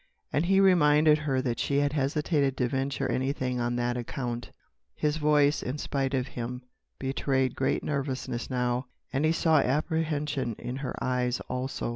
And 0.33 0.45
he 0.47 0.59
reminded 0.59 1.19
her 1.19 1.43
that 1.43 1.59
she 1.59 1.77
had 1.77 1.93
hesitated 1.93 2.57
to 2.57 2.67
venture 2.67 3.07
anything 3.07 3.59
on 3.59 3.75
that 3.75 3.95
account. 3.97 4.49
His 4.95 5.17
voice, 5.17 5.61
in 5.61 5.77
spite 5.77 6.15
of 6.15 6.29
him, 6.29 6.63
betrayed 6.97 7.55
great 7.55 7.83
nervousness 7.83 8.49
now, 8.49 8.87
and 9.13 9.23
he 9.25 9.31
saw 9.31 9.59
apprehension 9.59 10.55
in 10.57 10.77
her 10.77 10.95
eyes, 11.03 11.39
also. 11.41 11.89